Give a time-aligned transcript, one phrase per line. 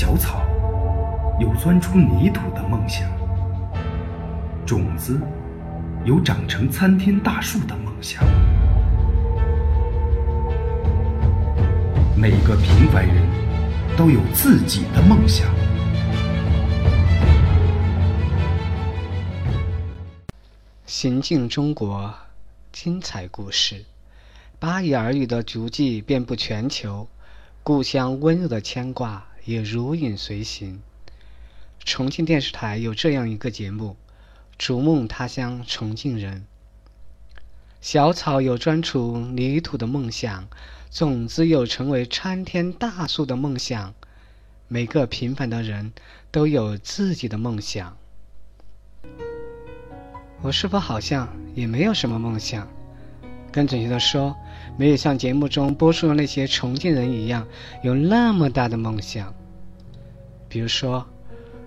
[0.00, 0.46] 小草
[1.40, 3.10] 有钻出泥土的梦想，
[4.64, 5.20] 种子
[6.04, 8.22] 有长成参天大树的梦想。
[12.16, 13.26] 每个平凡人
[13.96, 15.48] 都有自己的梦想。
[20.86, 22.14] 行进中国，
[22.70, 23.84] 精彩故事，
[24.60, 27.08] 巴以儿语的足迹遍布全球，
[27.64, 30.82] 故乡温柔的牵挂也如影随形。
[31.82, 33.96] 重庆电视台有这样一个节目：
[34.58, 36.44] 逐梦他乡重庆人。
[37.80, 40.46] 小草有钻出泥土的梦想。
[40.90, 43.94] 种子有成为参天大树的梦想，
[44.68, 45.92] 每个平凡的人
[46.30, 47.96] 都有自己的梦想。
[50.42, 52.68] 我是否好像也没有什么梦想？
[53.50, 54.36] 更准确的说，
[54.76, 57.46] 没有像节目中播出的那些重庆人一样
[57.82, 59.34] 有那么大的梦想。
[60.48, 61.06] 比如说，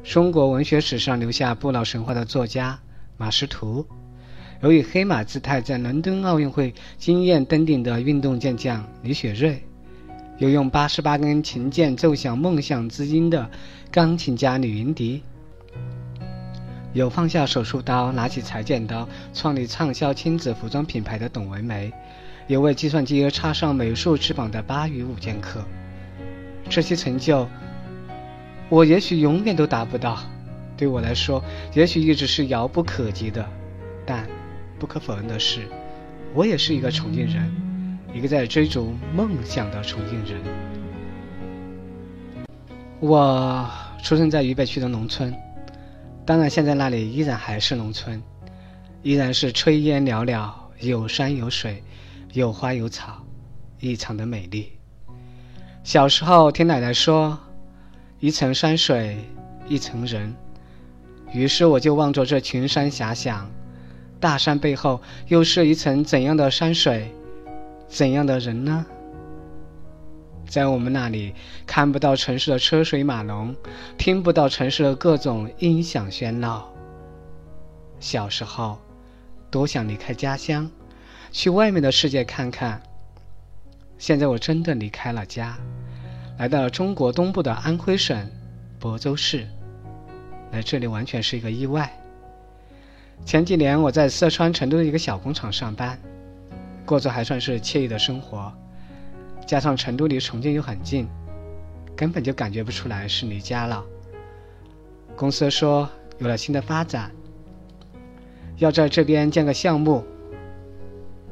[0.03, 2.79] 中国文学史上留下不老神话的作家
[3.17, 3.85] 马识途。
[4.61, 9.57] 有以黑马姿态在伦敦奥运会惊艳登顶的运动健将李雪芮，
[10.37, 13.49] 有用八十八根琴键奏响梦想之音的
[13.89, 15.23] 钢琴家李云迪，
[16.93, 21.91] 有放下手术刀拿起裁剪刀创立畅销亲子服装品牌的董文梅，
[22.45, 25.63] 有为计算机插上美术翅膀的巴渝舞剑客。
[26.69, 27.47] 这些成就，
[28.71, 30.17] 我也许永远都达不到，
[30.77, 33.45] 对我来说，也许一直是遥不可及的，
[34.05, 34.25] 但。
[34.79, 35.67] 不可否认的是，
[36.33, 37.51] 我也是一个重庆人，
[38.15, 40.41] 一个在追逐梦想的重庆人。
[42.99, 43.69] 我
[44.01, 45.31] 出生在渝北区的农村，
[46.25, 48.23] 当然现在那里依然还是农村，
[49.03, 51.83] 依然是炊烟袅袅，有山有水，
[52.33, 53.21] 有花有草，
[53.81, 54.71] 异常的美丽。
[55.83, 57.37] 小时候听奶奶说，
[58.21, 59.17] 一层山水
[59.67, 60.35] 一层人，
[61.33, 63.49] 于是我就望着这群山遐想。
[64.19, 67.11] 大山背后又是一层怎样的山水，
[67.87, 68.85] 怎样的人呢？
[70.47, 71.33] 在我们那里
[71.65, 73.55] 看不到城市的车水马龙，
[73.97, 76.71] 听不到城市的各种音响喧闹。
[77.99, 78.77] 小时候，
[79.49, 80.69] 多想离开家乡，
[81.31, 82.83] 去外面的世界看看。
[83.97, 85.57] 现在我真的离开了家，
[86.41, 88.27] 来到了中国东部的安徽省
[88.81, 89.45] 亳州市，
[90.51, 91.87] 来这里完全是一个意外。
[93.23, 95.99] 前几年我在四川成都的一个小工厂上班，
[96.83, 98.51] 过着还算是惬意的生活，
[99.45, 101.07] 加上成都离重庆又很近，
[101.95, 103.85] 根本就感觉不出来是离家了。
[105.15, 105.87] 公司说
[106.17, 107.11] 有了新的发展，
[108.57, 110.03] 要在这边建个项目，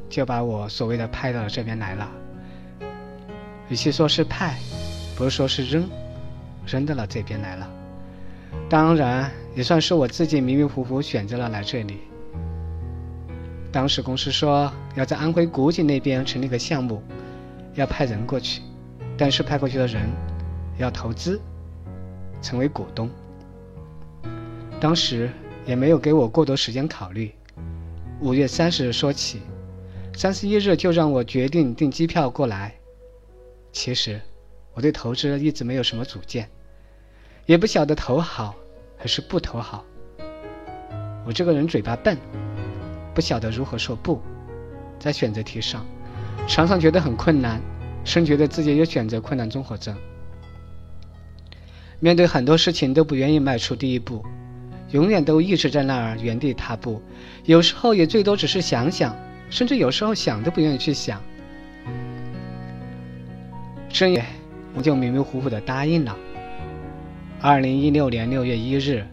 [0.07, 2.07] 就把我所谓的派到了这边来了。
[3.69, 4.59] 与其说是派，
[5.19, 5.85] 不是说是扔，
[6.65, 7.69] 扔到了这边来了。
[8.69, 11.97] 当然，也算是我自己迷迷糊糊选择了来这里。
[13.69, 17.03] 当时公司说要在安徽古井那边成立个项目，
[17.75, 18.61] 要派人过去，
[19.17, 20.03] 但是派过去的人
[20.77, 21.37] 要投资，
[22.41, 23.09] 成为股东。
[24.79, 25.29] 当时
[25.65, 27.29] 也没有给我过多时间考虑，
[28.21, 29.41] 五月三十日说起，
[30.15, 32.73] 三十一日就让我决定订机票过来。
[33.73, 34.19] 其实
[34.79, 36.47] 我对投资一直没有什么主见。
[37.45, 38.55] 也不晓得投好
[38.97, 39.83] 还是不投好。
[41.25, 42.17] 我这个人嘴巴笨，
[43.13, 44.21] 不晓得如何说不，
[44.97, 45.85] 在选择题上，
[46.47, 47.61] 常常觉得很困难，
[48.05, 49.93] 甚至觉得自己有选择困难综合症。
[51.99, 54.25] 面对很多事情都不愿意迈出第一步，
[54.91, 57.01] 永远都一直在那儿原地踏步。
[57.43, 59.13] 有时候也最多只是想想，
[59.49, 61.21] 甚至有时候想都不愿意去想。
[63.89, 64.23] 深夜，
[64.75, 66.15] 我就迷迷糊糊的答应了。
[67.41, 69.05] 二零一六年六月一日，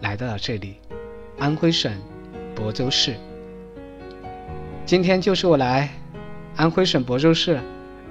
[0.00, 0.76] 来到了这里，
[1.38, 1.92] 安徽省
[2.54, 3.16] 亳州市。
[4.84, 5.90] 今天就是我来
[6.54, 7.60] 安徽省亳州市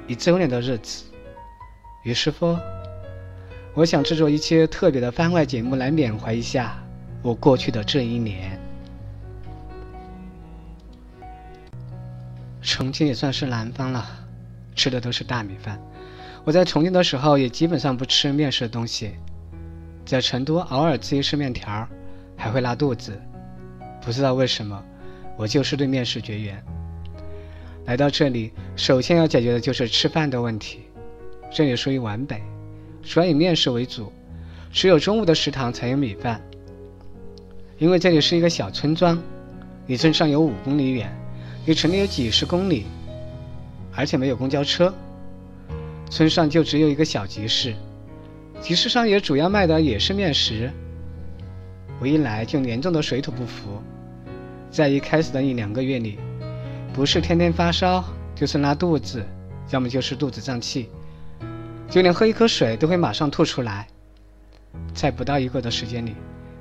[0.07, 1.05] 一周年的日子。
[2.03, 2.57] 于是乎，
[3.73, 6.77] 我想制作一期特别的番外节目来缅怀一下
[7.21, 8.59] 我过去的这一年。
[12.61, 14.05] 重庆也算是南方了，
[14.75, 15.79] 吃的都是大米饭。
[16.45, 19.11] 我在重庆的时候也基本上不吃面食的东西。
[20.05, 21.87] 在成都偶尔吃一吃面条，
[22.37, 23.19] 还会拉肚子，
[23.99, 24.79] 不知道为什么，
[25.35, 26.63] 我就是对面食绝缘。
[27.85, 30.81] 来到这里，首先要解决的就是吃饭的问题。
[31.51, 32.39] 这里属于皖北，
[33.01, 34.13] 主要以面食为主，
[34.71, 36.39] 只有中午的食堂才有米饭。
[37.79, 39.19] 因为这里是一个小村庄，
[39.87, 41.11] 离镇上有五公里远，
[41.65, 42.85] 离城里有几十公里，
[43.95, 44.93] 而且没有公交车，
[46.09, 47.75] 村上就只有一个小集市。
[48.61, 50.71] 集市上也主要卖的也是面食。
[51.99, 53.81] 我一来就严重的水土不服，
[54.69, 56.17] 在一开始的一两个月里，
[56.93, 58.03] 不是天天发烧，
[58.35, 59.25] 就是拉肚子，
[59.69, 60.89] 要么就是肚子胀气，
[61.89, 63.87] 就连喝一口水都会马上吐出来。
[64.93, 66.15] 在不到一个月的时间里，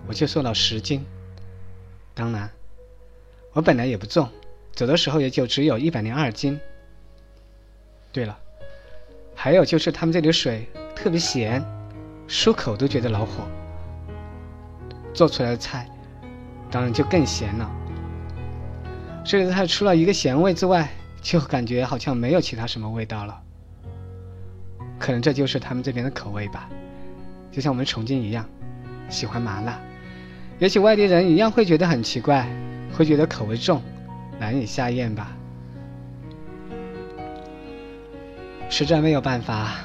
[0.06, 1.04] 我就瘦了十斤。
[2.14, 2.48] 当然，
[3.52, 4.28] 我本来也不重，
[4.72, 6.60] 走的时候也就只有一百零二斤。
[8.12, 8.38] 对了，
[9.34, 11.62] 还有就是他们这里的水特别咸，
[12.28, 13.44] 漱口都觉得恼火。
[15.12, 15.88] 做出来的菜，
[16.70, 17.70] 当然就更咸了。
[19.24, 20.88] 这里的菜除了一个咸味之外，
[21.22, 23.40] 就感觉好像没有其他什么味道了。
[24.98, 26.68] 可能这就是他们这边的口味吧，
[27.50, 28.44] 就像我们重庆一样，
[29.08, 29.78] 喜欢麻辣。
[30.58, 32.48] 也许外地人一样会觉得很奇怪，
[32.96, 33.82] 会觉得口味重，
[34.38, 35.36] 难以下咽吧。
[38.76, 39.76] 实在没有办法，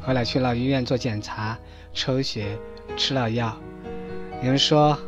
[0.00, 1.56] 后来去了医院做检查、
[1.94, 2.58] 抽血，
[2.96, 3.56] 吃了药。
[4.42, 4.98] 有人说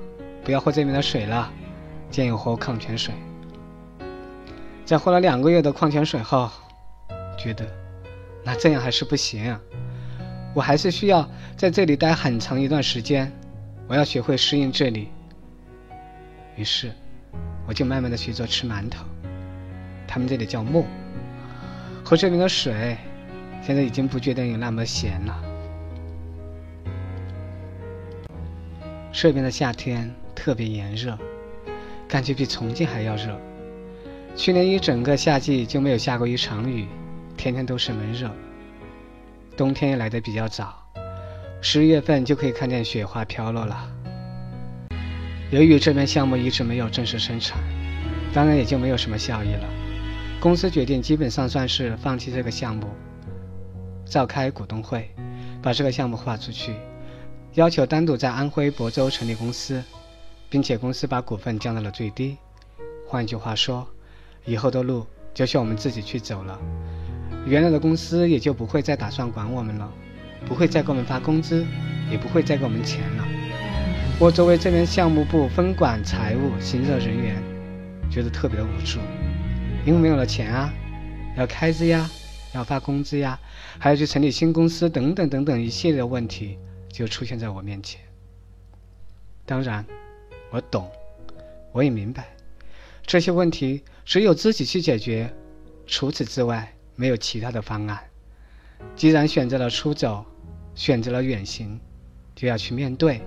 [0.45, 1.51] 不要喝这边的水了，
[2.13, 3.13] 建议喝矿泉水。
[4.85, 6.49] 在喝了两个月的矿泉水后，
[7.37, 7.67] 觉得
[8.45, 9.61] 那这样还是不行，啊，
[10.55, 13.33] 我还是需要在这里待很长一段时间，
[13.89, 15.09] 我要学会适应这里。
[16.55, 16.93] 于是，
[17.67, 19.05] 我就慢慢的去做吃馒头，
[20.07, 20.85] 他们这里叫馍。
[22.05, 22.97] 喝这边的水，
[23.63, 25.45] 现在已经不觉得有那么咸了。
[29.13, 31.19] 这边的夏天特别炎热，
[32.07, 33.39] 感觉比重庆还要热。
[34.37, 36.87] 去年一整个夏季就没有下过一场雨，
[37.37, 38.31] 天天都是闷热。
[39.57, 40.73] 冬天也来得比较早，
[41.61, 43.91] 十月份就可以看见雪花飘落了。
[45.51, 47.59] 由于这边项目一直没有正式生产，
[48.33, 49.65] 当然也就没有什么效益了。
[50.39, 52.87] 公司决定基本上算是放弃这个项目，
[54.09, 55.11] 召开股东会，
[55.61, 56.75] 把这个项目划出去。
[57.55, 59.83] 要求单独在安徽亳州成立公司，
[60.49, 62.37] 并且公司把股份降到了最低。
[63.07, 63.87] 换句话说，
[64.45, 66.59] 以后的路就需要我们自己去走了。
[67.47, 69.91] 原来的公司也就不会再打算管我们了，
[70.47, 71.67] 不会再给我们发工资，
[72.11, 73.25] 也不会再给我们钱了。
[74.19, 77.43] 我作为这边项目部分管财务、行政人员，
[78.11, 78.99] 觉得特别的无助，
[79.85, 80.73] 因为没有了钱啊，
[81.37, 82.09] 要开支呀，
[82.53, 83.39] 要发工资呀，
[83.79, 86.59] 还要去成立新公司等等等等一系列的问题。
[86.91, 88.01] 就出现在我面前。
[89.47, 89.85] 当然，
[90.51, 90.91] 我懂，
[91.71, 92.35] 我也明白，
[93.07, 95.33] 这些问题只有自己去解决，
[95.87, 98.01] 除此之外没有其他的方案。
[98.97, 100.25] 既然选择了出走，
[100.75, 101.79] 选择了远行，
[102.35, 103.21] 就要去面对。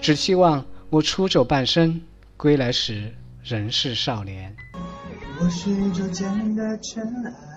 [0.00, 2.00] 只希望我出走半生，
[2.36, 3.14] 归来时
[3.44, 4.56] 仍是少年。
[5.38, 7.51] 我是宇宙间的尘埃。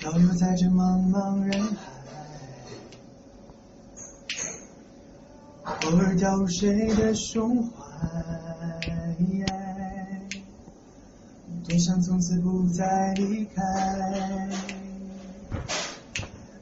[0.00, 1.82] 漂游在这茫茫人海，
[5.86, 7.74] 偶尔掉入谁的胸怀，
[11.66, 13.60] 多想从此不再离开。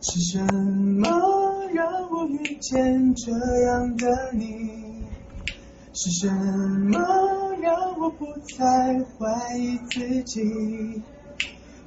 [0.00, 1.06] 是什么
[1.74, 3.32] 让我遇见这
[3.66, 5.04] 样的你？
[5.92, 6.98] 是什么
[7.60, 8.24] 让我不
[8.56, 11.02] 再怀疑自己？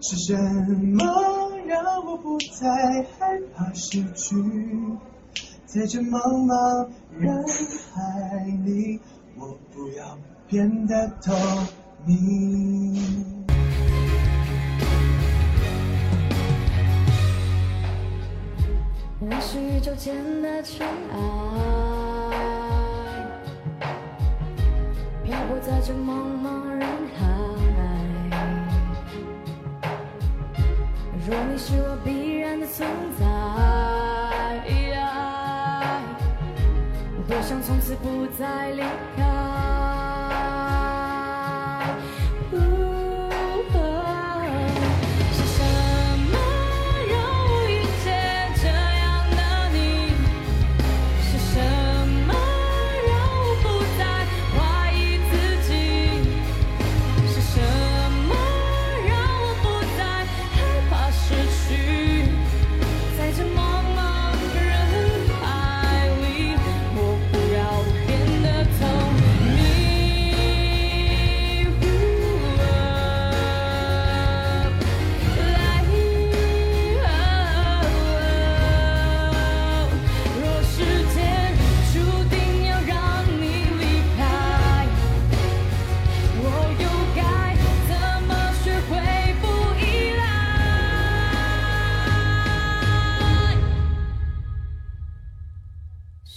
[0.02, 1.39] 是什么
[1.70, 2.68] 让我不再
[3.20, 4.36] 害怕失去？
[5.68, 7.32] 在这茫茫人
[7.94, 9.00] 海里，
[9.38, 11.32] 我不要变得透
[12.08, 13.36] 明。
[19.20, 21.18] 我是宇宙间的尘埃，
[25.24, 26.69] 漂泊在这茫茫
[31.52, 32.88] 你是我必然的存
[33.18, 33.26] 在，
[37.28, 38.84] 多想从此不再离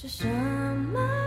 [0.02, 0.26] 是什
[0.92, 1.21] 么？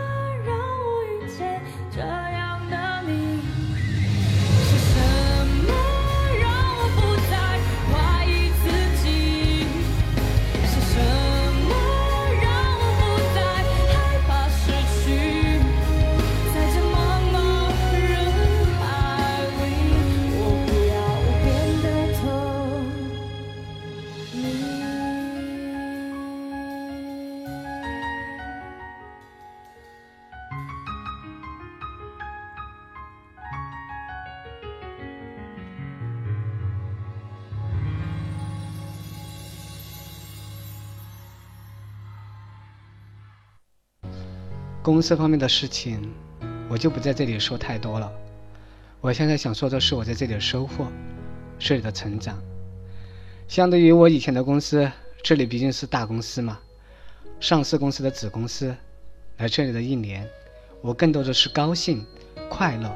[44.86, 46.00] 公司方面的事情，
[46.68, 48.08] 我就不在这里说太多了。
[49.00, 50.86] 我现在想说的是我在这里的收获，
[51.58, 52.40] 这里的成长。
[53.48, 54.88] 相对于我以前的公司，
[55.24, 56.60] 这里毕竟是大公司嘛，
[57.40, 58.72] 上市公司的子公司。
[59.38, 60.24] 来这里的一年，
[60.80, 62.06] 我更多的是高兴、
[62.48, 62.88] 快乐。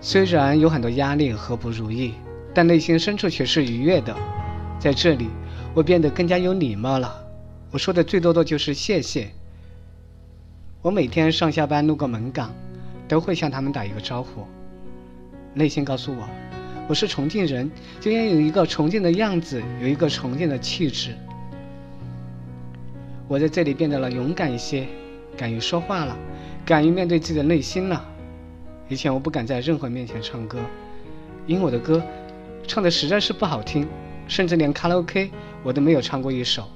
[0.00, 2.14] 虽然有很多压力和不如意，
[2.54, 4.16] 但内心深处却是愉悦的。
[4.78, 5.28] 在这里，
[5.74, 7.26] 我变得更加有礼貌了。
[7.72, 9.28] 我说的最多的就是谢谢。
[10.86, 12.54] 我每天上下班路过门岗，
[13.08, 14.46] 都会向他们打一个招呼。
[15.52, 16.28] 内心告诉我，
[16.86, 21.16] 我是重庆人，就应该有一个重庆的样子，有一个重庆的气质。
[23.26, 24.86] 我在这里变得了勇敢一些，
[25.36, 26.16] 敢于说话了，
[26.64, 28.06] 敢于面对自己的内心了。
[28.88, 30.60] 以前我不敢在任何面前唱歌，
[31.48, 32.00] 因为我的歌
[32.64, 33.88] 唱的实在是不好听，
[34.28, 35.32] 甚至连卡拉 OK
[35.64, 36.68] 我都没有唱过一首，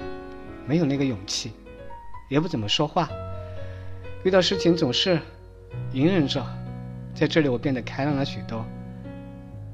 [0.67, 1.53] 没有那个勇气，
[2.29, 3.09] 也不怎么说话，
[4.23, 5.19] 遇到事情总是
[5.93, 6.45] 隐忍着。
[7.15, 8.65] 在这里我变得开朗了许多，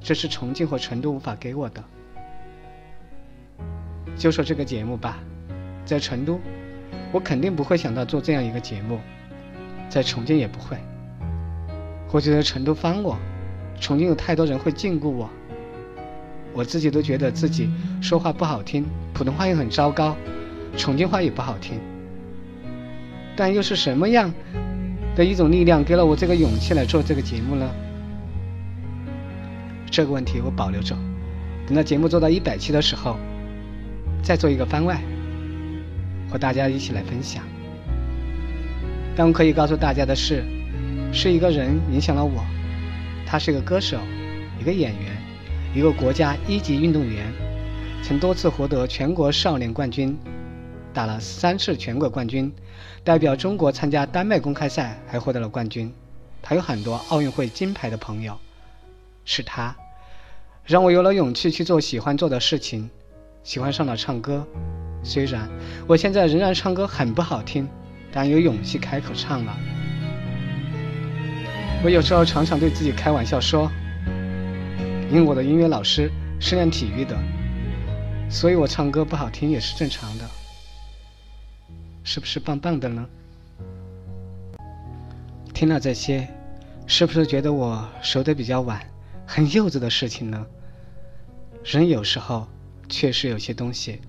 [0.01, 1.83] 这是重庆和成都无法给我的。
[4.17, 5.19] 就说这个节目吧，
[5.85, 6.41] 在成都。
[7.13, 8.99] 我肯定不会想到做这样一个节目，
[9.89, 10.77] 在重庆也不会。
[12.11, 13.17] 我觉得成都翻我，
[13.81, 15.29] 重庆有太多人会禁锢我。
[16.53, 20.17] 我自己都觉得自己说话不好听，普通话又很糟糕，
[20.77, 21.79] 重庆话也不好听。
[23.37, 24.33] 但又是什么样
[25.15, 27.69] 的一种力量给了我这个勇气来做这个节目呢？
[29.91, 30.97] 这个问题我保留着，
[31.67, 33.17] 等到节目做到一百期的时候，
[34.23, 35.01] 再做一个番外。
[36.29, 37.45] 和大家一起来分享。
[39.15, 40.43] 但我可以告诉大家的是，
[41.13, 42.45] 是一个人影响了我。
[43.25, 43.99] 他是一个歌手，
[44.61, 45.17] 一个演员，
[45.73, 47.27] 一个国家一级运动员，
[48.03, 50.19] 曾多次获得全国少年冠军，
[50.97, 52.51] 打了三次全国冠军，
[53.05, 55.93] 代表中国参加丹麦公开赛还获得了冠军。
[56.41, 58.35] 他有很多奥运会金牌的朋友，
[59.23, 59.77] 是他
[60.65, 62.89] 让我有了勇气去做喜欢做的事情，
[63.45, 64.43] 喜欢上了唱歌。
[65.03, 65.47] 虽然
[65.87, 67.69] 我现在仍然唱歌很不好听，
[68.11, 69.55] 但有勇气开口唱了。
[71.85, 73.71] 我有时候常常对自己开玩笑说，
[75.11, 76.11] 因为我的音乐老师
[76.41, 77.15] 是练体育的，
[78.31, 80.25] 所以我唱歌不好听也是正常的。
[82.07, 83.05] 是不是棒棒的呢？
[85.53, 86.29] 听了这些，
[86.87, 88.81] 是不是觉得我熟得比较晚，
[89.27, 90.47] 很幼稚的事情呢？
[91.65, 92.47] 人有时候
[92.89, 94.01] 确实有些东西。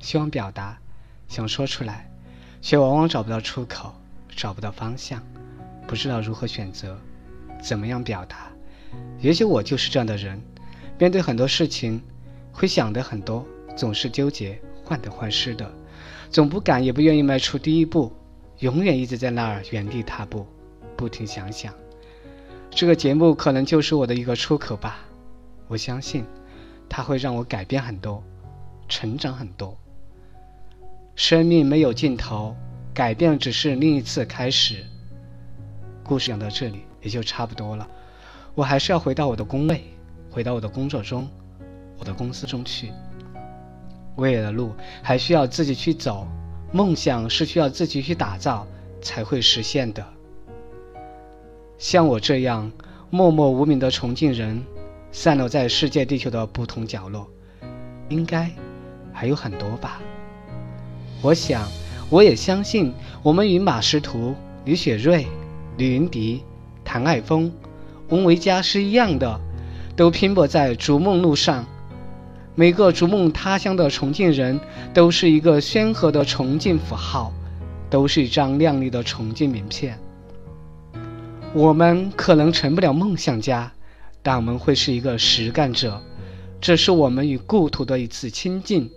[0.00, 0.78] 希望表达，
[1.28, 2.06] 想说出来，
[2.60, 3.94] 却往往找不到出口，
[4.28, 5.22] 找不到方向，
[5.86, 6.94] 不知道如何选择，
[7.62, 8.52] 怎么样表达。
[9.18, 10.38] 也许我就是这样的人，
[10.98, 12.02] 面对很多事情，
[12.52, 15.72] 会想的很多，总是纠结，患得患失的，
[16.36, 18.12] 总不敢也不愿意迈出第一步，
[18.58, 20.46] 永远一直在那儿原地踏步，
[20.94, 21.72] 不停想想。
[22.68, 24.98] 这个节目可能就是我的一个出口吧，
[25.66, 26.26] 我相信，
[26.90, 28.22] 它会让我改变很多，
[28.86, 29.74] 成长很多。
[31.14, 32.54] 生命没有尽头，
[32.92, 34.84] 改变只是另一次开始。
[36.04, 37.88] 故事讲到这里也就差不多了，
[38.54, 39.82] 我还是要回到我的工位，
[40.30, 41.26] 回到我的工作中，
[41.98, 42.92] 我的公司中去。
[44.16, 46.26] 未来的路还需要自己去走，
[46.72, 48.66] 梦想是需要自己去打造
[49.00, 50.04] 才会实现的。
[51.78, 52.72] 像我这样
[53.10, 54.62] 默默无名的重庆人，
[55.12, 57.28] 散落在世界地球的不同角落，
[58.08, 58.50] 应该
[59.12, 60.00] 还有很多吧。
[61.22, 61.68] 我想，
[62.08, 62.92] 我也相信，
[63.22, 65.26] 我们与马识途、李雪芮、
[65.76, 66.42] 李云迪、
[66.84, 67.52] 谭爱峰、
[68.08, 69.38] 翁维佳是一样的，
[69.94, 71.66] 都拼搏在逐梦路上。
[72.56, 74.58] 每个逐梦他乡的重庆人，
[74.92, 77.32] 都是一个宣和的重庆符号，
[77.88, 79.96] 都是一张亮丽的重庆名片。
[81.52, 83.70] 我们可能成不了梦想家，
[84.22, 86.02] 但我们会是一个实干者。
[86.60, 88.90] 这是我们与故土的一次亲近，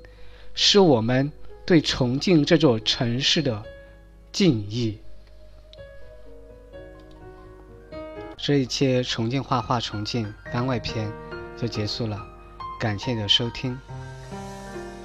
[0.56, 1.32] 是我们。
[1.66, 3.64] 对重庆这座城市的
[4.32, 4.98] 敬意。
[8.38, 11.12] 这一期重庆画画重庆番外篇
[11.56, 12.20] 就结束了，
[12.80, 13.78] 感谢你的收听。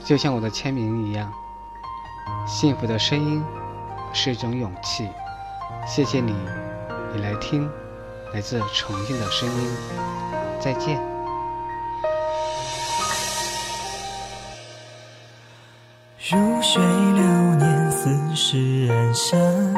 [0.04, 1.33] 就像我的签名一样，
[2.47, 3.43] 幸福的声音
[4.12, 5.11] 是一种勇气。
[5.85, 6.33] 谢谢你，
[7.12, 7.69] 你来听
[8.33, 9.76] 来自重庆的声音。
[10.61, 11.00] 再见。
[16.31, 17.23] 如水流
[17.57, 19.75] 年，似是人生。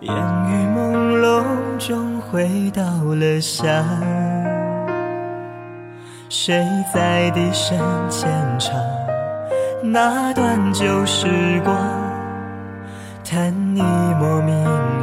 [0.00, 2.82] 烟雨朦胧中回到
[3.14, 4.23] 了乡。
[6.46, 7.78] 谁在低声
[8.10, 8.74] 浅唱
[9.82, 11.26] 那段旧时
[11.64, 11.74] 光？
[13.24, 14.54] 叹一抹明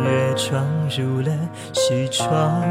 [0.03, 0.63] 月闯
[0.95, 1.31] 入了
[1.74, 2.62] 西窗，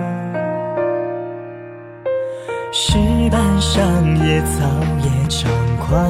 [2.70, 2.96] 石
[3.32, 3.84] 板上
[4.24, 4.64] 野草
[5.02, 5.48] 也猖
[5.80, 6.08] 狂，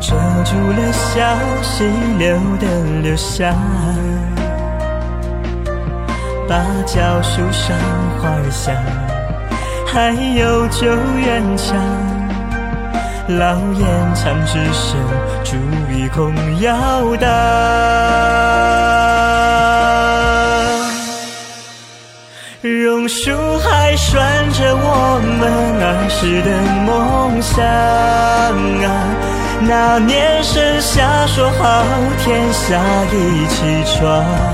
[0.00, 1.20] 遮住了小
[1.60, 1.84] 溪
[2.16, 3.54] 流的流向。
[6.48, 7.76] 芭蕉树上
[8.20, 8.74] 花儿香，
[9.86, 10.86] 还有旧
[11.18, 11.76] 院墙。
[13.26, 14.98] 老烟枪之声，
[15.42, 15.56] 竹
[15.88, 17.26] 雨空摇荡。
[22.60, 25.50] 榕树还拴着我们
[25.82, 26.50] 儿时的
[26.84, 27.64] 梦想
[28.84, 28.86] 啊！
[29.66, 31.84] 那年盛夏说好
[32.22, 32.78] 天下
[33.12, 34.53] 一起闯。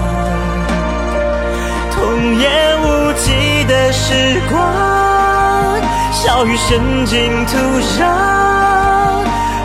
[2.21, 2.51] 童言
[2.83, 5.81] 无忌的时光，
[6.13, 7.57] 笑语渗进土
[7.99, 8.05] 壤，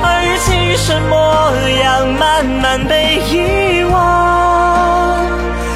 [0.01, 0.07] 而
[0.45, 1.51] 今生模
[1.83, 5.27] 样慢慢被遗忘。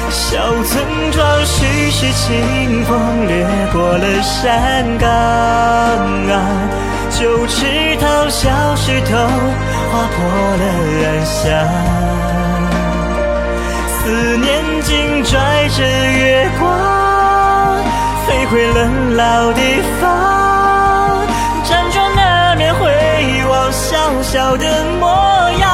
[0.08, 0.82] 小村
[1.12, 5.06] 庄徐徐清风掠过了山岗
[6.30, 6.32] 啊，
[7.10, 9.18] 旧池塘小石头
[9.92, 10.24] 划破
[10.56, 10.64] 了
[11.04, 12.19] 暗香。
[14.10, 16.68] 思念紧拽着月光，
[18.26, 19.60] 飞回了老地
[20.00, 21.24] 方，
[21.62, 22.90] 辗转难眠回
[23.48, 24.66] 望小小的
[24.98, 25.06] 模
[25.60, 25.70] 样，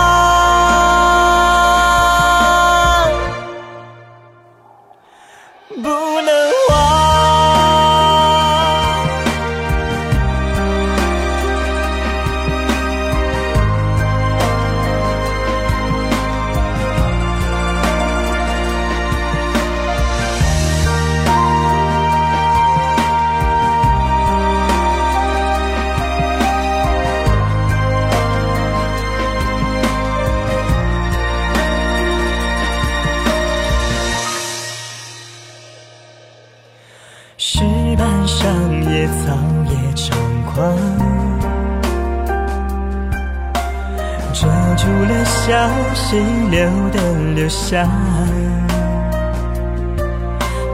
[46.17, 46.99] 小溪流的
[47.35, 47.87] 流向。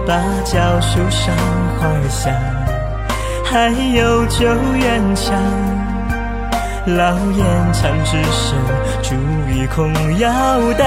[0.06, 1.34] 芭蕉树上
[1.78, 2.32] 花儿香，
[3.44, 5.34] 还有旧院墙。
[6.86, 8.56] 老烟枪之声，
[9.02, 9.14] 竹
[9.48, 10.30] 雨空摇
[10.74, 10.86] 荡。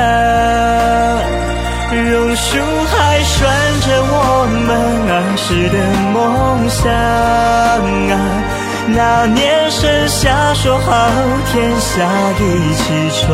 [1.91, 3.47] 榕树还拴
[3.81, 4.69] 着我们
[5.09, 5.77] 儿时的
[6.13, 6.15] 梦
[6.69, 6.83] 想
[8.11, 8.13] 啊！
[8.87, 11.09] 那年盛夏说好
[11.51, 12.05] 天下
[12.39, 12.83] 一起
[13.21, 13.33] 闯，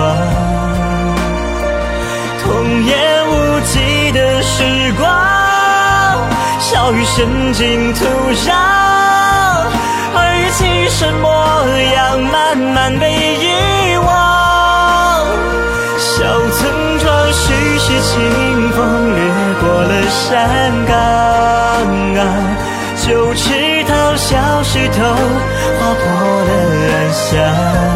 [2.41, 5.07] 童言无忌的时光，
[6.59, 8.51] 笑语渗进土壤，
[10.15, 11.29] 而今生模
[11.93, 14.07] 样慢慢被遗忘。
[15.99, 16.09] 小
[16.49, 16.59] 村
[16.99, 17.43] 庄徐
[17.77, 18.79] 徐清风
[19.15, 19.19] 掠
[19.61, 20.19] 过了山
[20.87, 20.97] 岗
[22.17, 22.19] 啊，
[23.05, 24.97] 旧池塘小石头
[25.77, 26.03] 划破
[26.43, 26.49] 了
[26.89, 27.90] 暗香。